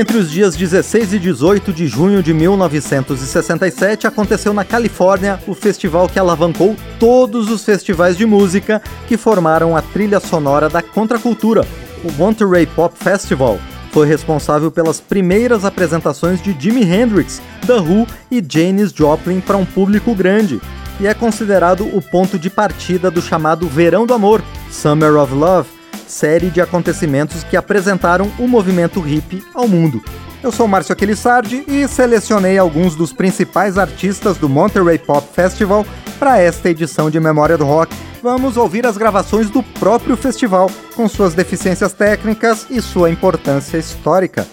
Entre 0.00 0.16
os 0.16 0.30
dias 0.30 0.56
16 0.56 1.12
e 1.12 1.18
18 1.18 1.74
de 1.74 1.86
junho 1.86 2.22
de 2.22 2.32
1967, 2.32 4.06
aconteceu 4.06 4.54
na 4.54 4.64
Califórnia 4.64 5.38
o 5.46 5.52
festival 5.52 6.08
que 6.08 6.18
alavancou 6.18 6.74
todos 6.98 7.50
os 7.50 7.62
festivais 7.66 8.16
de 8.16 8.24
música 8.24 8.80
que 9.06 9.18
formaram 9.18 9.76
a 9.76 9.82
trilha 9.82 10.18
sonora 10.18 10.70
da 10.70 10.80
contracultura, 10.80 11.66
o 12.02 12.10
Monterey 12.12 12.64
Pop 12.64 12.96
Festival. 12.98 13.58
Foi 13.92 14.06
responsável 14.06 14.70
pelas 14.70 15.00
primeiras 15.00 15.66
apresentações 15.66 16.40
de 16.40 16.56
Jimi 16.58 16.82
Hendrix, 16.82 17.42
The 17.66 17.74
Who 17.74 18.06
e 18.30 18.42
Janis 18.42 18.92
Joplin 18.92 19.40
para 19.40 19.58
um 19.58 19.66
público 19.66 20.14
grande, 20.14 20.62
e 20.98 21.06
é 21.06 21.12
considerado 21.12 21.84
o 21.94 22.00
ponto 22.00 22.38
de 22.38 22.48
partida 22.48 23.10
do 23.10 23.20
chamado 23.20 23.68
Verão 23.68 24.06
do 24.06 24.14
Amor, 24.14 24.42
Summer 24.70 25.14
of 25.16 25.34
Love, 25.34 25.68
série 26.10 26.50
de 26.50 26.60
acontecimentos 26.60 27.44
que 27.44 27.56
apresentaram 27.56 28.30
o 28.38 28.46
movimento 28.46 29.06
hip 29.06 29.42
ao 29.54 29.68
mundo. 29.68 30.02
Eu 30.42 30.50
sou 30.50 30.66
Márcio 30.66 30.92
Aquilissardi 30.92 31.64
e 31.68 31.86
selecionei 31.86 32.58
alguns 32.58 32.96
dos 32.96 33.12
principais 33.12 33.76
artistas 33.76 34.38
do 34.38 34.48
Monterey 34.48 34.98
Pop 34.98 35.26
Festival 35.34 35.86
para 36.18 36.38
esta 36.38 36.70
edição 36.70 37.10
de 37.10 37.20
Memória 37.20 37.58
do 37.58 37.64
Rock. 37.64 37.94
Vamos 38.22 38.56
ouvir 38.56 38.86
as 38.86 38.96
gravações 38.96 39.50
do 39.50 39.62
próprio 39.62 40.16
festival, 40.16 40.70
com 40.94 41.08
suas 41.08 41.34
deficiências 41.34 41.92
técnicas 41.92 42.66
e 42.70 42.80
sua 42.80 43.10
importância 43.10 43.78
histórica. 43.78 44.46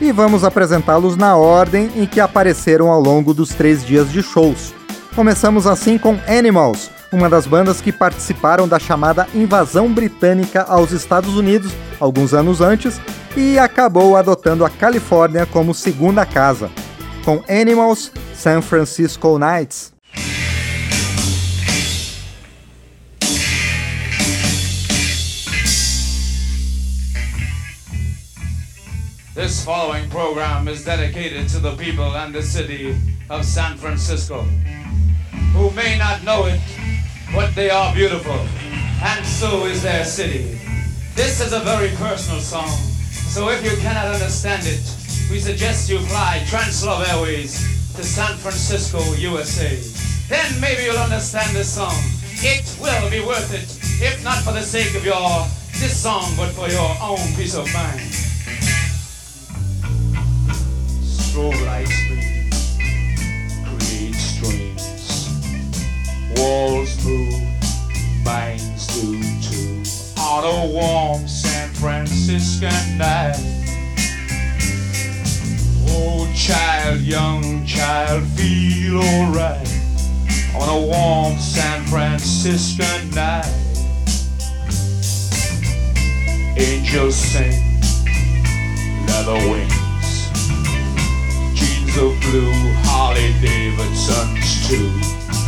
E 0.00 0.12
vamos 0.12 0.44
apresentá-los 0.44 1.16
na 1.16 1.36
ordem 1.36 1.90
em 1.96 2.06
que 2.06 2.20
apareceram 2.20 2.88
ao 2.88 3.00
longo 3.00 3.34
dos 3.34 3.50
três 3.50 3.84
dias 3.84 4.10
de 4.12 4.22
shows. 4.22 4.72
Começamos 5.14 5.66
assim 5.66 5.98
com 5.98 6.16
Animals, 6.28 6.90
uma 7.10 7.28
das 7.28 7.46
bandas 7.46 7.80
que 7.80 7.92
participaram 7.92 8.68
da 8.68 8.78
chamada 8.78 9.26
invasão 9.34 9.92
britânica 9.92 10.62
aos 10.62 10.92
Estados 10.92 11.34
Unidos 11.34 11.72
alguns 11.98 12.34
anos 12.34 12.60
antes 12.60 13.00
e 13.36 13.58
acabou 13.58 14.16
adotando 14.16 14.64
a 14.64 14.70
Califórnia 14.70 15.46
como 15.46 15.74
segunda 15.74 16.26
casa, 16.26 16.70
com 17.24 17.42
Animals 17.48 18.12
San 18.34 18.60
Francisco 18.60 19.38
Nights. 19.38 19.92
This 29.34 29.64
following 29.64 30.08
program 30.10 30.68
is 30.68 30.84
dedicated 30.84 31.48
to 31.50 31.60
the 31.60 31.76
people 31.76 32.16
and 32.16 32.32
the 32.32 32.42
city 32.42 32.96
of 33.30 33.44
San 33.44 33.76
Francisco, 33.76 34.44
who 35.54 35.70
may 35.70 35.96
not 35.96 36.24
know 36.24 36.46
it 36.48 36.60
but 37.34 37.54
they 37.54 37.70
are 37.70 37.94
beautiful, 37.94 38.38
and 39.02 39.24
so 39.24 39.64
is 39.66 39.82
their 39.82 40.04
city. 40.04 40.58
This 41.14 41.40
is 41.40 41.52
a 41.52 41.60
very 41.60 41.90
personal 41.96 42.40
song, 42.40 42.70
so 43.28 43.48
if 43.50 43.64
you 43.64 43.76
cannot 43.82 44.06
understand 44.06 44.62
it, 44.66 44.80
we 45.30 45.38
suggest 45.38 45.90
you 45.90 45.98
fly 46.00 46.42
Translove 46.46 47.06
Airways 47.08 47.60
to 47.96 48.02
San 48.04 48.36
Francisco, 48.38 49.00
USA. 49.14 49.76
Then 50.28 50.60
maybe 50.60 50.84
you'll 50.84 50.96
understand 50.96 51.54
this 51.54 51.74
song. 51.74 51.96
It 52.40 52.64
will 52.80 53.10
be 53.10 53.20
worth 53.20 53.52
it, 53.52 53.68
if 54.02 54.22
not 54.22 54.38
for 54.44 54.52
the 54.52 54.62
sake 54.62 54.94
of 54.94 55.04
your 55.04 55.46
this 55.80 55.96
song, 55.96 56.32
but 56.36 56.50
for 56.50 56.68
your 56.68 56.90
own 57.00 57.18
peace 57.36 57.54
of 57.54 57.66
mind. 57.72 58.00
Strobe 61.02 61.66
lights 61.66 61.92
create 63.64 64.14
streams, 64.14 64.77
walls 66.36 67.04
move, 67.04 67.42
minds 68.24 68.86
do 68.88 69.22
too. 69.40 69.82
On 70.20 70.44
a 70.44 70.72
warm 70.72 71.26
San 71.26 71.68
Francisco 71.70 72.68
night. 72.96 73.36
Oh, 75.88 76.30
child, 76.36 77.00
young 77.00 77.64
child, 77.64 78.24
feel 78.36 78.98
alright. 78.98 79.68
On 80.54 80.68
a 80.68 80.86
warm 80.86 81.38
San 81.38 81.84
Francisco 81.86 82.84
night. 83.14 83.54
Angels 86.56 87.14
sing, 87.14 87.80
leather 89.06 89.38
wings, 89.48 90.28
jeans 91.54 91.96
of 91.96 92.20
blue, 92.20 92.52
Harley 92.82 93.32
Davidsons 93.40 94.68
too 94.68 95.17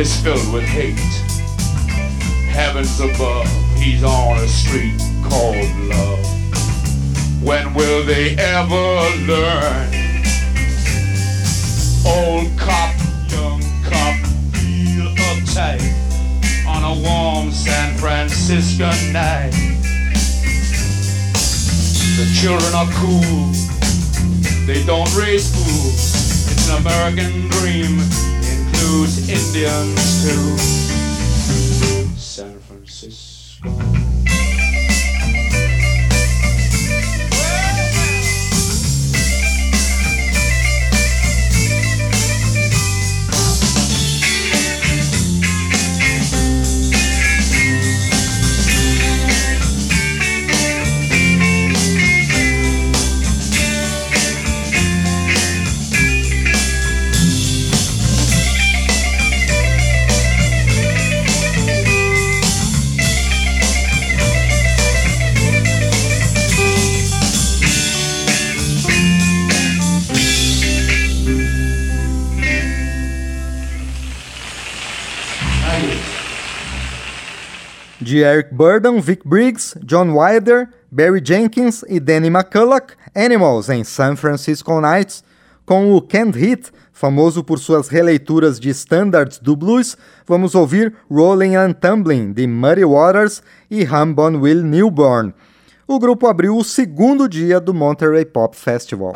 Is 0.00 0.22
filled 0.22 0.50
with 0.50 0.64
hate. 0.64 0.96
Heavens 2.48 3.00
above, 3.00 3.46
he's 3.76 4.02
on 4.02 4.38
a 4.38 4.48
street 4.48 4.98
called 5.28 5.68
love. 5.92 6.24
When 7.42 7.74
will 7.74 8.02
they 8.06 8.34
ever 8.36 8.86
learn? 9.28 9.88
Old 12.06 12.48
cop, 12.58 12.94
young 13.28 13.60
cop, 13.84 14.16
feel 14.56 15.12
uptight 15.28 15.84
on 16.66 16.82
a 16.82 17.02
warm 17.02 17.50
San 17.50 17.98
Francisco 17.98 18.88
night. 19.12 19.52
The 22.16 22.26
children 22.40 22.72
are 22.74 22.88
cool, 22.94 23.52
they 24.66 24.82
don't 24.86 25.14
raise 25.14 25.54
fools. 25.54 26.52
It's 26.52 26.70
an 26.70 26.78
American 26.78 27.48
dream 27.50 28.00
includes 28.80 29.28
Indians 29.28 30.22
too. 30.22 30.56
San 32.16 32.58
Francisco. 32.60 33.89
De 78.10 78.24
Eric 78.24 78.52
Burdon, 78.52 79.00
Vic 79.00 79.22
Briggs, 79.24 79.76
John 79.84 80.10
Wilder, 80.10 80.68
Barry 80.90 81.22
Jenkins 81.24 81.84
e 81.88 82.00
Danny 82.00 82.26
McCulloch, 82.26 82.88
Animals 83.14 83.68
em 83.68 83.84
San 83.84 84.16
Francisco 84.16 84.80
Nights, 84.80 85.22
com 85.64 85.94
o 85.94 86.02
Can't 86.02 86.36
Hit, 86.36 86.72
famoso 86.92 87.44
por 87.44 87.60
suas 87.60 87.86
releituras 87.86 88.58
de 88.58 88.70
standards 88.70 89.38
do 89.38 89.54
blues, 89.54 89.96
vamos 90.26 90.56
ouvir 90.56 90.92
Rolling 91.08 91.54
and 91.54 91.74
Tumbling 91.74 92.32
de 92.32 92.48
Muddy 92.48 92.84
Waters 92.84 93.44
e 93.70 93.84
Hambon 93.84 94.40
Will 94.40 94.64
Newborn. 94.64 95.32
O 95.86 96.00
grupo 96.00 96.26
abriu 96.26 96.56
o 96.56 96.64
segundo 96.64 97.28
dia 97.28 97.60
do 97.60 97.72
Monterey 97.72 98.24
Pop 98.24 98.56
Festival. 98.56 99.14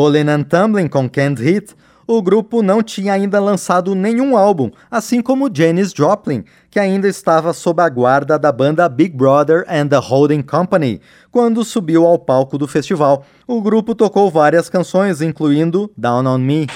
Rollin' 0.00 0.30
and 0.30 0.44
Tumbling 0.44 0.88
com 0.88 1.06
Can't 1.10 1.42
Hit, 1.42 1.76
o 2.06 2.22
grupo 2.22 2.62
não 2.62 2.82
tinha 2.82 3.12
ainda 3.12 3.38
lançado 3.38 3.94
nenhum 3.94 4.34
álbum, 4.34 4.70
assim 4.90 5.20
como 5.20 5.50
Janis 5.52 5.92
Joplin, 5.94 6.42
que 6.70 6.80
ainda 6.80 7.06
estava 7.06 7.52
sob 7.52 7.82
a 7.82 7.88
guarda 7.90 8.38
da 8.38 8.50
banda 8.50 8.88
Big 8.88 9.14
Brother 9.14 9.66
and 9.68 9.88
the 9.88 9.98
Holding 9.98 10.40
Company, 10.40 11.02
quando 11.30 11.62
subiu 11.62 12.06
ao 12.06 12.18
palco 12.18 12.56
do 12.56 12.66
festival. 12.66 13.26
O 13.46 13.60
grupo 13.60 13.94
tocou 13.94 14.30
várias 14.30 14.70
canções, 14.70 15.20
incluindo 15.20 15.90
Down 15.98 16.26
on 16.26 16.38
Me. 16.38 16.66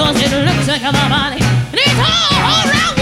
Down 0.00 0.16
on 1.12 1.34
me. 1.34 2.99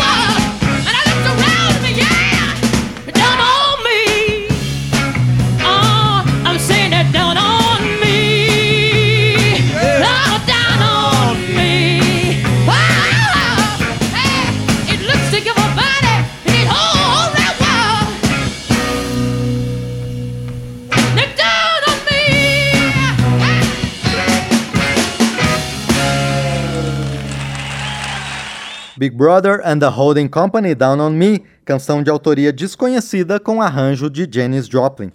Big 28.99 29.15
Brother 29.15 29.63
and 29.65 29.79
the 29.79 29.87
Holding 29.87 30.27
Company 30.27 30.75
Down 30.75 30.99
on 30.99 31.11
Me, 31.11 31.45
canção 31.65 32.03
de 32.03 32.11
autoria 32.11 32.53
desconhecida 32.53 33.39
com 33.39 33.63
arranjo 33.63 34.11
de 34.11 34.29
Janis 34.29 34.67
Joplin. 34.67 35.13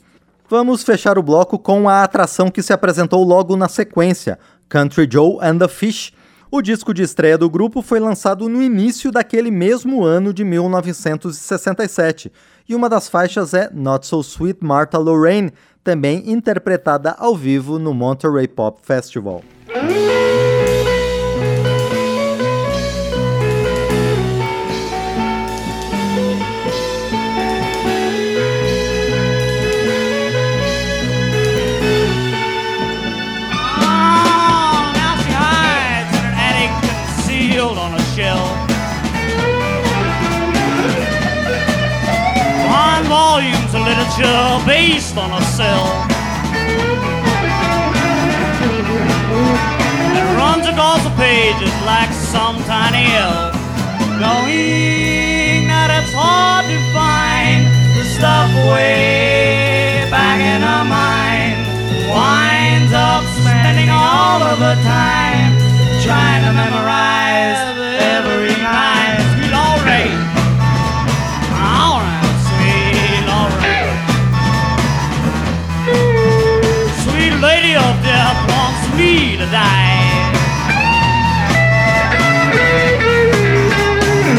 Vamos 0.49 0.83
fechar 0.83 1.17
o 1.17 1.23
bloco 1.23 1.59
com 1.59 1.89
a 1.89 2.01
atração 2.01 2.49
que 2.49 2.63
se 2.63 2.71
apresentou 2.71 3.25
logo 3.25 3.57
na 3.57 3.67
sequência, 3.67 4.39
Country 4.69 5.05
Joe 5.11 5.37
and 5.41 5.57
the 5.57 5.67
Fish. 5.67 6.13
O 6.49 6.61
disco 6.61 6.93
de 6.93 7.03
estreia 7.03 7.37
do 7.37 7.49
grupo 7.49 7.81
foi 7.81 7.99
lançado 7.99 8.47
no 8.47 8.63
início 8.63 9.11
daquele 9.11 9.51
mesmo 9.51 10.01
ano 10.01 10.33
de 10.33 10.45
1967, 10.45 12.31
e 12.69 12.73
uma 12.73 12.87
das 12.87 13.09
faixas 13.09 13.53
é 13.53 13.69
Not 13.73 14.07
So 14.07 14.21
Sweet 14.21 14.63
Martha 14.63 14.97
Lorraine, 14.97 15.51
também 15.83 16.31
interpretada 16.31 17.17
ao 17.19 17.35
vivo 17.35 17.77
no 17.77 17.93
Monterey 17.93 18.47
Pop 18.47 18.79
Festival. 18.81 19.43
Literature 44.03 44.65
based 44.65 45.17
on 45.17 45.31
a 45.31 45.41
cell. 45.41 45.87
It 50.17 50.37
runs 50.37 50.67
across 50.67 51.03
the 51.03 51.13
pages 51.15 51.73
like 51.85 52.11
some 52.11 52.61
tiny 52.63 53.11
elf. 53.13 53.55
Knowing 54.19 55.67
that 55.67 55.89
it's 55.89 56.13
hard 56.13 56.65
to 56.65 56.79
find 56.93 57.65
the 57.95 58.03
stuff 58.03 58.49
way 58.71 60.07
back 60.11 60.39
in 60.39 60.61
her 60.61 60.83
mind. 60.85 61.59
Winds 62.09 62.93
up 62.93 63.23
spending 63.39 63.89
all 63.89 64.41
of 64.43 64.59
her 64.59 64.75
time 64.83 65.51
trying 66.03 66.43
to 66.43 66.53
memorize 66.53 67.02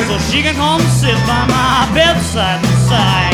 So 0.09 0.18
she 0.30 0.42
can 0.42 0.56
come 0.56 0.80
sit 0.80 1.14
by 1.26 1.47
my 1.47 1.88
bedside 1.94 2.59
and 2.59 2.78
sigh. 2.88 3.30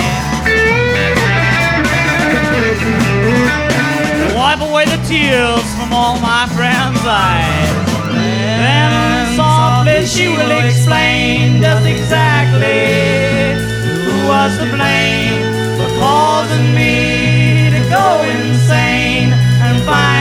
Wipe 4.37 4.61
away 4.61 4.85
the 4.85 5.01
tears 5.09 5.65
from 5.77 5.95
all 5.95 6.21
my 6.21 6.47
friends' 6.55 7.01
eyes. 7.07 7.73
Then 8.13 9.37
softly 9.37 10.05
she 10.05 10.29
will 10.29 10.53
explain 10.67 11.63
just 11.63 11.87
exactly 11.87 13.57
who 14.05 14.29
was 14.29 14.59
to 14.59 14.67
blame 14.77 15.41
for 15.79 15.89
causing 15.99 16.75
me 16.75 17.71
to 17.73 17.81
go 17.89 18.21
insane 18.23 19.33
and 19.33 19.83
finally 19.85 20.20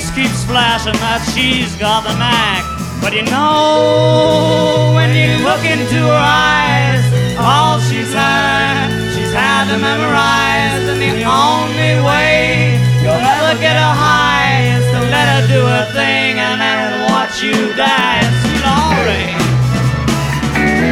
Face 0.00 0.16
keeps 0.16 0.44
flashing 0.48 0.96
that 1.04 1.20
she's 1.36 1.76
got 1.76 2.08
the 2.08 2.16
knack. 2.16 2.64
But 3.04 3.12
you 3.12 3.20
know, 3.28 4.96
when 4.96 5.12
you 5.12 5.44
look 5.44 5.60
into 5.60 6.00
her 6.08 6.24
eyes, 6.24 7.04
all 7.36 7.76
she's 7.84 8.08
learned, 8.16 8.96
she's 9.12 9.28
had 9.28 9.68
to 9.68 9.76
memorize. 9.76 10.88
And 10.88 10.96
the 11.04 11.28
only 11.28 12.00
way 12.00 12.80
you'll 13.04 13.12
ever 13.12 13.60
get 13.60 13.76
her 13.76 13.92
high 13.92 14.72
is 14.80 14.88
to 14.88 15.00
let 15.12 15.26
her 15.36 15.42
do 15.52 15.60
her 15.68 15.84
thing 15.92 16.40
and 16.40 16.56
then 16.56 17.04
watch 17.12 17.44
you 17.44 17.76
die. 17.76 18.24
Sweet 18.40 18.64
Lorraine. 18.64 19.36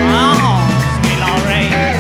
Oh, 0.04 0.60
sweet 1.00 1.20
Lorraine. 1.24 1.96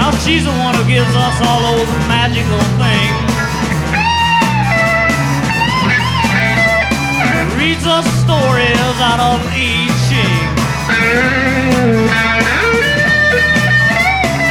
Now 0.00 0.16
she's 0.24 0.48
the 0.48 0.56
one 0.64 0.80
who 0.80 0.84
gives 0.88 1.12
us 1.12 1.36
all 1.44 1.60
those 1.76 1.92
magical 2.08 2.64
things. 2.80 3.01
Reads 7.82 7.94
us 7.98 8.06
stories 8.22 8.96
out 9.02 9.18
of 9.18 9.42
I 9.42 9.90
Ching. 10.06 10.54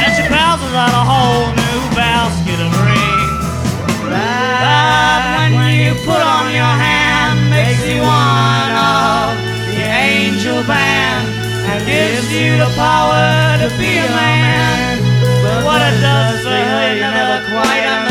And 0.04 0.12
she 0.12 0.22
passes 0.28 0.74
out 0.76 0.92
a 0.92 1.00
whole 1.00 1.48
new 1.48 1.80
basket 1.96 2.60
of 2.60 2.68
rings. 2.84 3.72
That 4.12 5.48
when 5.48 5.80
you 5.80 5.94
put 6.04 6.20
on 6.20 6.52
your 6.52 6.76
hand 6.76 7.48
makes 7.48 7.80
you 7.88 8.04
one 8.04 8.72
of 8.76 9.32
the 9.72 9.80
angel 9.80 10.60
band 10.68 11.24
and 11.72 11.80
gives 11.88 12.28
you 12.28 12.60
the 12.60 12.68
power 12.76 13.56
to 13.64 13.68
be 13.80 13.96
a 13.96 14.08
man. 14.12 15.00
But 15.40 15.64
what 15.64 15.80
it 15.80 15.96
does 16.04 16.44
for 16.44 16.52
her, 16.52 16.94
you 16.96 17.08
never 17.08 17.40
quite 17.48 18.01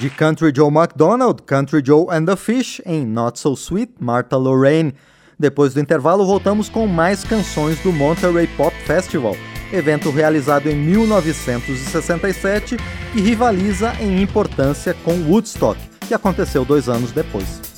de 0.00 0.08
Country 0.08 0.50
Joe 0.56 0.70
McDonald, 0.70 1.42
Country 1.42 1.82
Joe 1.84 2.06
and 2.10 2.24
the 2.24 2.34
Fish, 2.34 2.80
em 2.86 3.04
Not 3.04 3.38
So 3.38 3.52
Sweet, 3.52 3.92
Martha 4.00 4.38
Lorraine. 4.38 4.94
Depois 5.38 5.74
do 5.74 5.80
intervalo, 5.80 6.24
voltamos 6.24 6.70
com 6.70 6.86
mais 6.86 7.22
canções 7.22 7.78
do 7.80 7.92
Monterey 7.92 8.46
Pop 8.56 8.74
Festival, 8.86 9.36
evento 9.70 10.10
realizado 10.10 10.68
em 10.68 10.74
1967 10.74 12.78
e 13.14 13.20
rivaliza 13.20 13.92
em 14.00 14.22
importância 14.22 14.94
com 15.04 15.12
Woodstock, 15.30 15.78
que 16.08 16.14
aconteceu 16.14 16.64
dois 16.64 16.88
anos 16.88 17.12
depois. 17.12 17.69